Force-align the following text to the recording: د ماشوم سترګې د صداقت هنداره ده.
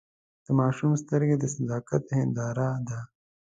د 0.45 0.47
ماشوم 0.59 0.91
سترګې 1.03 1.35
د 1.39 1.45
صداقت 1.55 2.03
هنداره 2.17 2.69
ده. 2.87 2.99